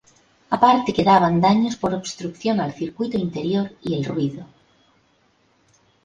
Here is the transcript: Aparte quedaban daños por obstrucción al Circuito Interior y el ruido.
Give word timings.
Aparte 0.55 0.95
quedaban 0.97 1.41
daños 1.47 1.75
por 1.81 1.93
obstrucción 1.93 2.59
al 2.59 2.73
Circuito 2.73 3.19
Interior 3.19 3.69
y 3.83 3.93
el 3.93 4.03
ruido. 4.03 4.47